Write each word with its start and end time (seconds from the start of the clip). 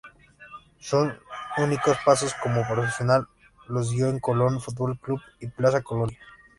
Sus 0.79 1.09
únicos 1.57 1.95
pasos 2.03 2.33
como 2.41 2.65
profesional 2.67 3.27
los 3.67 3.91
dio 3.91 4.07
en 4.09 4.19
Colón 4.19 4.59
Fútbol 4.59 4.97
Club 4.97 5.21
y 5.39 5.45
Plaza 5.45 5.83
Colonia. 5.83 6.17